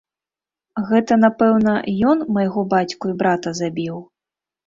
Гэта, 0.91 1.17
напэўна, 1.25 1.75
ён 2.11 2.23
майго 2.37 2.61
бацьку 2.73 3.13
і 3.13 3.15
брата 3.23 3.49
забіў? 3.61 4.01